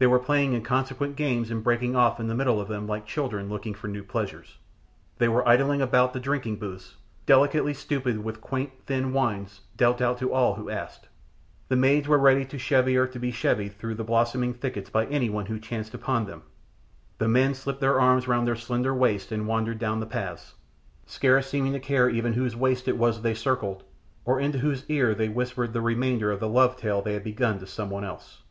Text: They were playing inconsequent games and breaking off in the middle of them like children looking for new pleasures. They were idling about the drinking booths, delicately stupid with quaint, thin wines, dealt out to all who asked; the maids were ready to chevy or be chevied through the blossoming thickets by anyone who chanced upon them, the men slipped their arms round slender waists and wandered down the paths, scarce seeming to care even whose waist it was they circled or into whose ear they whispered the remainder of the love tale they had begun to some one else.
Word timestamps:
They 0.00 0.06
were 0.08 0.18
playing 0.18 0.52
inconsequent 0.54 1.14
games 1.14 1.48
and 1.48 1.62
breaking 1.62 1.94
off 1.94 2.18
in 2.18 2.26
the 2.26 2.34
middle 2.34 2.60
of 2.60 2.66
them 2.66 2.88
like 2.88 3.06
children 3.06 3.48
looking 3.48 3.72
for 3.72 3.86
new 3.86 4.02
pleasures. 4.02 4.58
They 5.18 5.28
were 5.28 5.46
idling 5.46 5.80
about 5.80 6.12
the 6.12 6.18
drinking 6.18 6.56
booths, 6.56 6.96
delicately 7.24 7.72
stupid 7.72 8.24
with 8.24 8.40
quaint, 8.40 8.72
thin 8.86 9.12
wines, 9.12 9.60
dealt 9.76 10.00
out 10.02 10.18
to 10.18 10.32
all 10.32 10.56
who 10.56 10.70
asked; 10.70 11.06
the 11.68 11.76
maids 11.76 12.08
were 12.08 12.18
ready 12.18 12.44
to 12.46 12.58
chevy 12.58 12.96
or 12.96 13.06
be 13.06 13.30
chevied 13.30 13.74
through 13.78 13.94
the 13.94 14.02
blossoming 14.02 14.54
thickets 14.54 14.90
by 14.90 15.06
anyone 15.06 15.46
who 15.46 15.60
chanced 15.60 15.94
upon 15.94 16.24
them, 16.26 16.42
the 17.18 17.28
men 17.28 17.54
slipped 17.54 17.80
their 17.80 18.00
arms 18.00 18.26
round 18.26 18.48
slender 18.58 18.92
waists 18.92 19.30
and 19.30 19.46
wandered 19.46 19.78
down 19.78 20.00
the 20.00 20.04
paths, 20.04 20.54
scarce 21.06 21.46
seeming 21.46 21.74
to 21.74 21.78
care 21.78 22.10
even 22.10 22.32
whose 22.32 22.56
waist 22.56 22.88
it 22.88 22.96
was 22.98 23.22
they 23.22 23.34
circled 23.34 23.84
or 24.24 24.40
into 24.40 24.58
whose 24.58 24.84
ear 24.88 25.14
they 25.14 25.28
whispered 25.28 25.72
the 25.72 25.80
remainder 25.80 26.32
of 26.32 26.40
the 26.40 26.48
love 26.48 26.76
tale 26.76 27.00
they 27.00 27.12
had 27.14 27.22
begun 27.22 27.60
to 27.60 27.68
some 27.68 27.88
one 27.88 28.02
else. 28.04 28.42